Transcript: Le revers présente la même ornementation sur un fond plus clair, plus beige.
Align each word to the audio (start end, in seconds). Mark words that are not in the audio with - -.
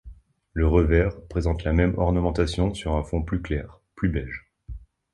Le 0.53 0.67
revers 0.67 1.21
présente 1.27 1.63
la 1.63 1.73
même 1.73 1.93
ornementation 1.99 2.73
sur 2.73 2.95
un 2.95 3.03
fond 3.03 3.21
plus 3.21 3.39
clair, 3.39 3.79
plus 3.93 4.09
beige. 4.09 4.47